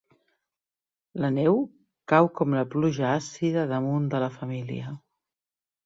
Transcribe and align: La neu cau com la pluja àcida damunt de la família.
La 1.25 1.29
neu 1.35 1.59
cau 2.13 2.31
com 2.41 2.57
la 2.61 2.65
pluja 2.73 3.07
àcida 3.13 3.69
damunt 3.77 4.13
de 4.15 4.27
la 4.29 4.35
família. 4.41 5.01